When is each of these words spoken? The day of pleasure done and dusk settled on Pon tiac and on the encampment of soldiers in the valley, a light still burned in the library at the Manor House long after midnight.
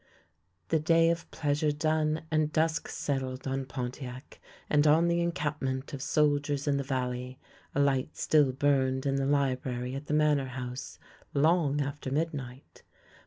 The 0.69 0.79
day 0.79 1.11
of 1.11 1.29
pleasure 1.29 1.71
done 1.71 2.23
and 2.31 2.51
dusk 2.51 2.87
settled 2.87 3.45
on 3.47 3.65
Pon 3.65 3.91
tiac 3.91 4.39
and 4.67 4.87
on 4.87 5.07
the 5.07 5.21
encampment 5.21 5.93
of 5.93 6.01
soldiers 6.01 6.67
in 6.67 6.77
the 6.77 6.83
valley, 6.83 7.37
a 7.75 7.79
light 7.79 8.17
still 8.17 8.51
burned 8.51 9.05
in 9.05 9.17
the 9.17 9.27
library 9.27 9.93
at 9.93 10.07
the 10.07 10.15
Manor 10.15 10.47
House 10.47 10.97
long 11.35 11.81
after 11.81 12.09
midnight. 12.09 12.81